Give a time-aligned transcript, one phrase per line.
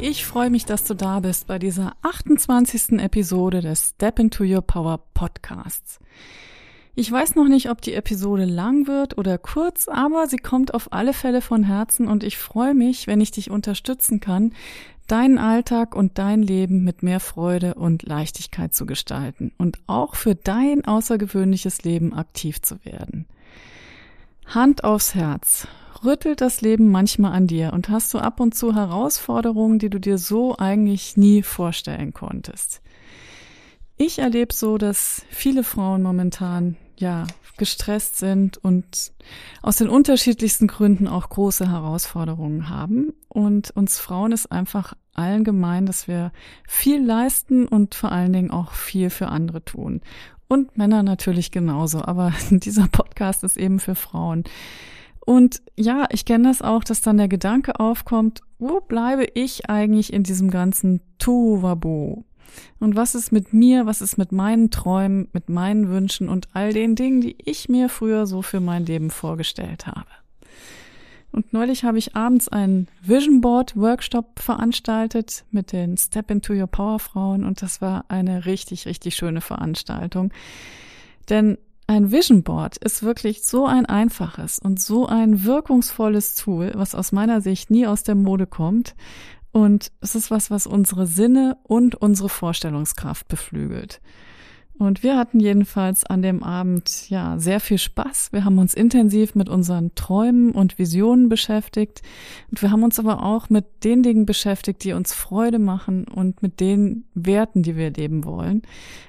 [0.00, 3.00] Ich freue mich, dass du da bist bei dieser 28.
[3.00, 5.98] Episode des Step into Your Power Podcasts.
[6.94, 10.92] Ich weiß noch nicht, ob die Episode lang wird oder kurz, aber sie kommt auf
[10.92, 14.52] alle Fälle von Herzen und ich freue mich, wenn ich dich unterstützen kann,
[15.08, 20.36] deinen Alltag und dein Leben mit mehr Freude und Leichtigkeit zu gestalten und auch für
[20.36, 23.26] dein außergewöhnliches Leben aktiv zu werden.
[24.48, 25.68] Hand aufs Herz
[26.04, 30.00] rüttelt das Leben manchmal an dir und hast du ab und zu Herausforderungen, die du
[30.00, 32.80] dir so eigentlich nie vorstellen konntest.
[33.98, 37.26] Ich erlebe so, dass viele Frauen momentan ja
[37.58, 39.12] gestresst sind und
[39.60, 43.12] aus den unterschiedlichsten Gründen auch große Herausforderungen haben.
[43.28, 46.32] Und uns Frauen ist einfach allen gemein, dass wir
[46.66, 50.00] viel leisten und vor allen Dingen auch viel für andere tun.
[50.48, 54.44] Und Männer natürlich genauso, aber dieser Podcast ist eben für Frauen.
[55.20, 60.12] Und ja, ich kenne das auch, dass dann der Gedanke aufkommt, wo bleibe ich eigentlich
[60.12, 62.24] in diesem ganzen Tohuwabohu?
[62.80, 66.72] Und was ist mit mir, was ist mit meinen Träumen, mit meinen Wünschen und all
[66.72, 70.08] den Dingen, die ich mir früher so für mein Leben vorgestellt habe?
[71.30, 76.66] Und neulich habe ich abends einen Vision Board Workshop veranstaltet mit den Step into Your
[76.66, 80.32] Power Frauen und das war eine richtig, richtig schöne Veranstaltung.
[81.28, 86.94] Denn ein Vision Board ist wirklich so ein einfaches und so ein wirkungsvolles Tool, was
[86.94, 88.94] aus meiner Sicht nie aus der Mode kommt.
[89.52, 94.00] Und es ist was, was unsere Sinne und unsere Vorstellungskraft beflügelt.
[94.78, 98.32] Und wir hatten jedenfalls an dem Abend ja sehr viel Spaß.
[98.32, 102.02] Wir haben uns intensiv mit unseren Träumen und Visionen beschäftigt.
[102.50, 106.42] Und wir haben uns aber auch mit den Dingen beschäftigt, die uns Freude machen und
[106.42, 108.62] mit den Werten, die wir leben wollen.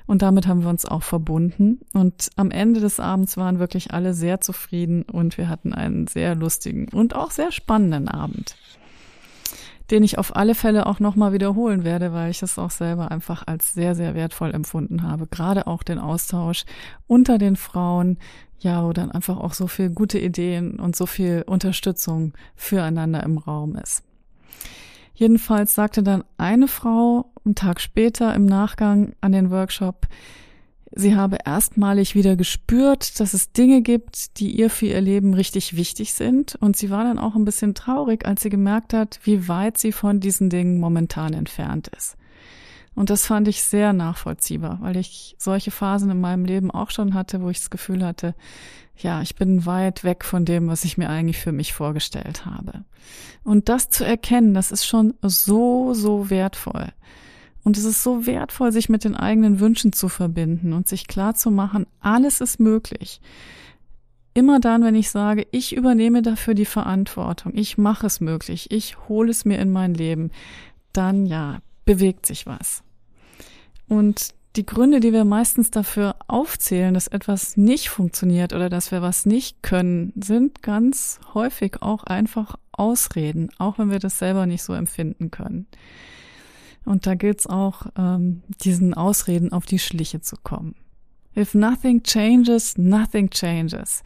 [0.08, 1.82] Und damit haben wir uns auch verbunden.
[1.94, 6.34] Und am Ende des Abends waren wirklich alle sehr zufrieden und wir hatten einen sehr
[6.34, 8.56] lustigen und auch sehr spannenden Abend
[9.92, 13.44] den ich auf alle Fälle auch nochmal wiederholen werde, weil ich es auch selber einfach
[13.48, 15.28] als sehr, sehr wertvoll empfunden habe.
[15.28, 16.66] Gerade auch den Austausch
[17.08, 18.18] unter den Frauen,
[18.60, 23.38] ja, wo dann einfach auch so viel gute Ideen und so viel Unterstützung füreinander im
[23.38, 24.04] Raum ist.
[25.14, 30.08] Jedenfalls sagte dann eine Frau einen Tag später im Nachgang an den Workshop,
[30.92, 35.76] Sie habe erstmalig wieder gespürt, dass es Dinge gibt, die ihr für ihr Leben richtig
[35.76, 36.56] wichtig sind.
[36.56, 39.92] Und sie war dann auch ein bisschen traurig, als sie gemerkt hat, wie weit sie
[39.92, 42.18] von diesen Dingen momentan entfernt ist.
[42.96, 47.14] Und das fand ich sehr nachvollziehbar, weil ich solche Phasen in meinem Leben auch schon
[47.14, 48.36] hatte, wo ich das Gefühl hatte,
[48.98, 52.84] ja, ich bin weit weg von dem, was ich mir eigentlich für mich vorgestellt habe.
[53.44, 56.92] Und das zu erkennen, das ist schon so, so wertvoll.
[57.64, 61.36] Und es ist so wertvoll, sich mit den eigenen Wünschen zu verbinden und sich klar
[61.36, 63.22] zu machen, alles ist möglich.
[64.34, 68.98] Immer dann, wenn ich sage, ich übernehme dafür die Verantwortung, ich mache es möglich, ich
[69.09, 70.31] hole es mir in mein Leben,
[70.94, 72.84] dann ja, bewegt sich was.
[73.88, 79.02] Und die Gründe, die wir meistens dafür aufzählen, dass etwas nicht funktioniert oder dass wir
[79.02, 84.64] was nicht können, sind ganz häufig auch einfach Ausreden, auch wenn wir das selber nicht
[84.64, 85.68] so empfinden können.
[86.90, 90.74] Und da gilt es auch, ähm, diesen Ausreden auf die Schliche zu kommen.
[91.38, 94.02] If nothing changes, nothing changes.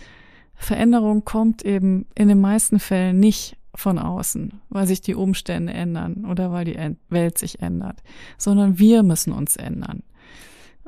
[0.54, 6.26] Veränderung kommt eben in den meisten Fällen nicht von außen, weil sich die Umstände ändern
[6.26, 6.78] oder weil die
[7.08, 8.04] Welt sich ändert,
[8.38, 10.04] sondern wir müssen uns ändern.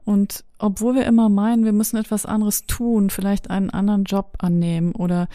[0.03, 4.91] Und obwohl wir immer meinen, wir müssen etwas anderes tun, vielleicht einen anderen Job annehmen
[4.91, 5.29] oder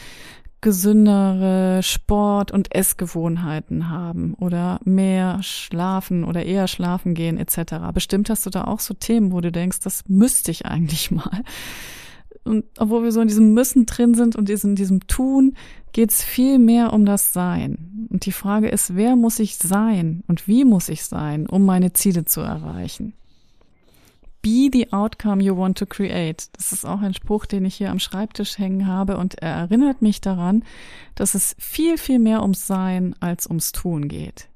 [0.61, 7.75] gesündere Sport- und Essgewohnheiten haben oder mehr schlafen oder eher schlafen gehen etc.
[7.95, 11.43] Bestimmt hast du da auch so Themen, wo du denkst, das müsste ich eigentlich mal.
[12.45, 15.55] Und obwohl wir so in diesem Müssen drin sind und in diesem Tun,
[15.93, 18.07] geht's viel mehr um das Sein.
[18.11, 21.93] Und die Frage ist, wer muss ich sein und wie muss ich sein, um meine
[21.93, 23.15] Ziele zu erreichen?
[24.43, 26.49] Be the outcome you want to create.
[26.53, 30.01] Das ist auch ein Spruch, den ich hier am Schreibtisch hängen habe und er erinnert
[30.01, 30.65] mich daran,
[31.15, 34.49] dass es viel, viel mehr ums Sein als ums Tun geht.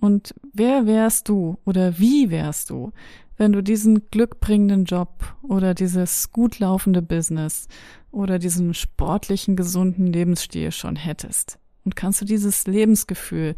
[0.00, 2.92] Und wer wärst du oder wie wärst du,
[3.36, 7.68] wenn du diesen glückbringenden Job oder dieses gut laufende Business
[8.10, 11.58] oder diesen sportlichen, gesunden Lebensstil schon hättest?
[11.84, 13.56] Und kannst du dieses Lebensgefühl,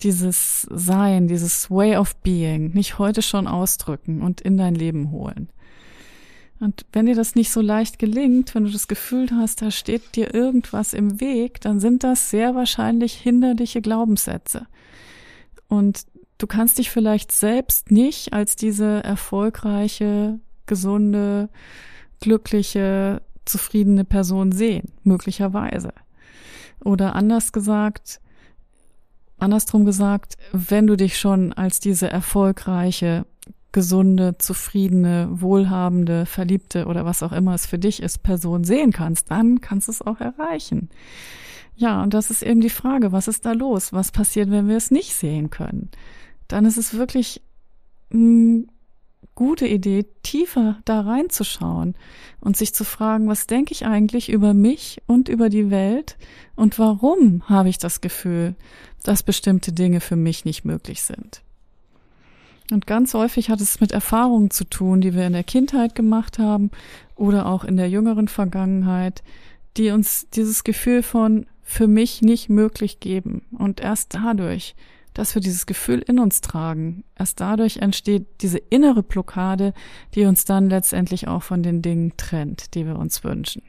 [0.00, 5.48] dieses Sein, dieses Way of Being nicht heute schon ausdrücken und in dein Leben holen.
[6.58, 10.16] Und wenn dir das nicht so leicht gelingt, wenn du das Gefühl hast, da steht
[10.16, 14.66] dir irgendwas im Weg, dann sind das sehr wahrscheinlich hinderliche Glaubenssätze.
[15.68, 16.06] Und
[16.38, 21.50] du kannst dich vielleicht selbst nicht als diese erfolgreiche, gesunde,
[22.20, 25.92] glückliche, zufriedene Person sehen, möglicherweise.
[26.86, 28.20] Oder anders gesagt,
[29.38, 33.26] andersrum gesagt, wenn du dich schon als diese erfolgreiche,
[33.72, 39.32] gesunde, zufriedene, wohlhabende, verliebte oder was auch immer es für dich ist, Person sehen kannst,
[39.32, 40.88] dann kannst du es auch erreichen.
[41.74, 43.92] Ja, und das ist eben die Frage, was ist da los?
[43.92, 45.90] Was passiert, wenn wir es nicht sehen können?
[46.46, 47.42] Dann ist es wirklich
[48.12, 48.66] eine
[49.36, 51.94] gute Idee, tiefer da reinzuschauen
[52.40, 56.16] und sich zu fragen, was denke ich eigentlich über mich und über die Welt
[56.56, 58.56] und warum habe ich das Gefühl,
[59.04, 61.42] dass bestimmte Dinge für mich nicht möglich sind?
[62.72, 66.40] Und ganz häufig hat es mit Erfahrungen zu tun, die wir in der Kindheit gemacht
[66.40, 66.72] haben
[67.14, 69.22] oder auch in der jüngeren Vergangenheit,
[69.76, 73.42] die uns dieses Gefühl von für mich nicht möglich geben.
[73.52, 74.74] Und erst dadurch,
[75.16, 79.72] dass wir dieses Gefühl in uns tragen, erst dadurch entsteht diese innere Blockade,
[80.14, 83.62] die uns dann letztendlich auch von den Dingen trennt, die wir uns wünschen.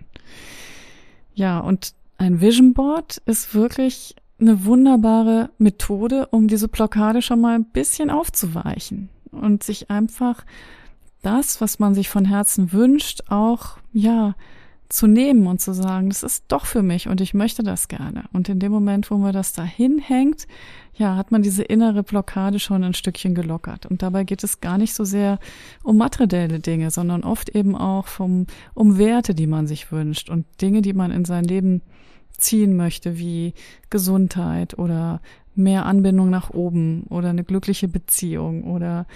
[1.33, 7.55] Ja, und ein Vision Board ist wirklich eine wunderbare Methode, um diese Blockade schon mal
[7.55, 10.45] ein bisschen aufzuweichen und sich einfach
[11.21, 14.35] das, was man sich von Herzen wünscht, auch, ja,
[14.89, 18.23] zu nehmen und zu sagen, das ist doch für mich und ich möchte das gerne.
[18.31, 20.47] Und in dem Moment, wo man das dahin hängt,
[20.93, 23.85] ja, hat man diese innere Blockade schon ein Stückchen gelockert.
[23.85, 25.39] Und dabei geht es gar nicht so sehr
[25.83, 30.45] um materielle Dinge, sondern oft eben auch vom, um Werte, die man sich wünscht und
[30.61, 31.81] Dinge, die man in sein Leben
[32.37, 33.53] ziehen möchte, wie
[33.89, 35.21] Gesundheit oder
[35.55, 39.07] mehr Anbindung nach oben oder eine glückliche Beziehung oder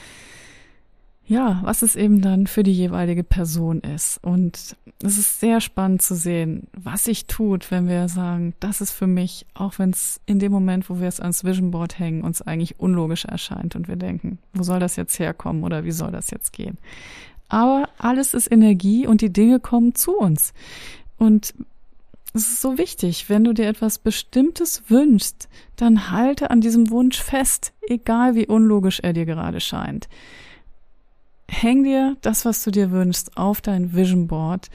[1.25, 4.19] ja, was es eben dann für die jeweilige Person ist.
[4.21, 8.91] Und es ist sehr spannend zu sehen, was sich tut, wenn wir sagen, das ist
[8.91, 12.23] für mich, auch wenn es in dem Moment, wo wir es ans Vision Board hängen,
[12.23, 16.11] uns eigentlich unlogisch erscheint und wir denken, wo soll das jetzt herkommen oder wie soll
[16.11, 16.77] das jetzt gehen?
[17.49, 20.53] Aber alles ist Energie und die Dinge kommen zu uns.
[21.17, 21.53] Und
[22.33, 27.21] es ist so wichtig, wenn du dir etwas Bestimmtes wünschst, dann halte an diesem Wunsch
[27.21, 30.07] fest, egal wie unlogisch er dir gerade scheint.
[31.53, 34.69] Häng dir das, was du dir wünschst, auf dein Vision Board.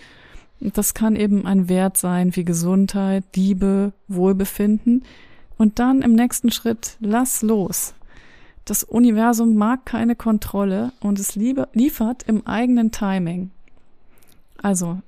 [0.60, 5.04] Das kann eben ein Wert sein wie Gesundheit, Liebe, Wohlbefinden.
[5.58, 7.94] Und dann im nächsten Schritt lass los.
[8.66, 13.50] Das Universum mag keine Kontrolle und es liefert im eigenen Timing.
[14.60, 15.00] Also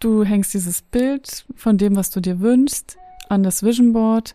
[0.00, 2.96] Du hängst dieses Bild von dem, was du dir wünschst,
[3.28, 4.34] an das Vision Board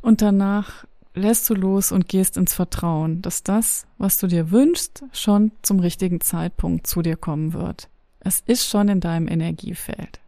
[0.00, 5.02] und danach lässt du los und gehst ins Vertrauen, dass das, was du dir wünschst,
[5.12, 7.88] schon zum richtigen Zeitpunkt zu dir kommen wird.
[8.20, 10.20] Es ist schon in deinem Energiefeld.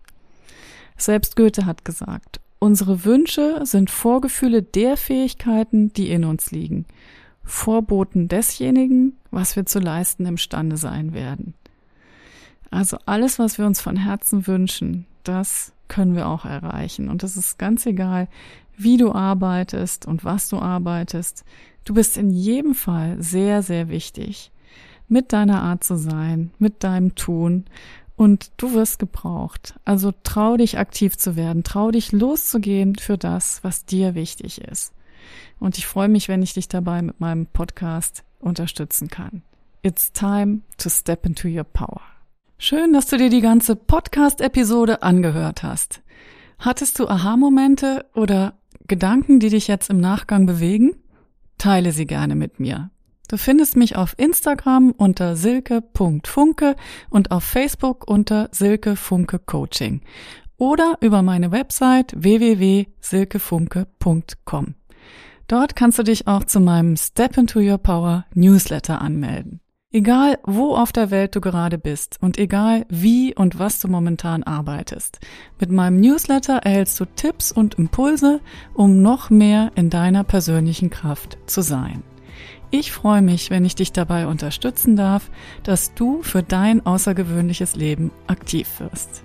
[0.96, 6.86] Selbst Goethe hat gesagt, unsere Wünsche sind Vorgefühle der Fähigkeiten, die in uns liegen,
[7.44, 11.54] Vorboten desjenigen, was wir zu leisten imstande sein werden.
[12.70, 17.08] Also alles, was wir uns von Herzen wünschen, das können wir auch erreichen.
[17.08, 18.28] Und es ist ganz egal,
[18.78, 21.44] wie du arbeitest und was du arbeitest.
[21.84, 24.52] Du bist in jedem Fall sehr, sehr wichtig.
[25.08, 27.64] Mit deiner Art zu sein, mit deinem Tun.
[28.16, 29.78] Und du wirst gebraucht.
[29.84, 34.92] Also trau dich aktiv zu werden, trau dich loszugehen für das, was dir wichtig ist.
[35.58, 39.42] Und ich freue mich, wenn ich dich dabei mit meinem Podcast unterstützen kann.
[39.82, 42.02] It's time to step into your power.
[42.58, 46.02] Schön, dass du dir die ganze Podcast-Episode angehört hast.
[46.58, 48.54] Hattest du Aha-Momente oder
[48.88, 50.96] Gedanken, die dich jetzt im Nachgang bewegen?
[51.58, 52.90] Teile sie gerne mit mir.
[53.28, 56.76] Du findest mich auf Instagram unter silke.funke
[57.10, 60.00] und auf Facebook unter Silke Funke Coaching
[60.56, 64.74] oder über meine Website www.silkefunke.com.
[65.46, 69.60] Dort kannst du dich auch zu meinem Step into Your Power Newsletter anmelden.
[69.90, 74.42] Egal, wo auf der Welt du gerade bist und egal, wie und was du momentan
[74.42, 75.18] arbeitest,
[75.58, 78.40] mit meinem Newsletter erhältst du Tipps und Impulse,
[78.74, 82.02] um noch mehr in deiner persönlichen Kraft zu sein.
[82.70, 85.30] Ich freue mich, wenn ich dich dabei unterstützen darf,
[85.62, 89.24] dass du für dein außergewöhnliches Leben aktiv wirst.